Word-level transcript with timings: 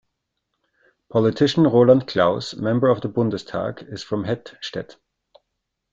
Politician 1.11 1.65
Roland 1.65 2.07
Claus, 2.07 2.55
member 2.55 2.89
of 2.89 3.01
the 3.01 3.07
Bundestag, 3.07 3.87
is 3.93 4.01
from 4.01 4.23
Hettstedt. 4.23 4.95